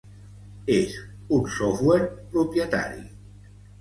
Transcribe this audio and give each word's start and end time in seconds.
És 0.75 0.95
un 1.39 1.45
software 1.57 2.09
propietari. 2.33 3.07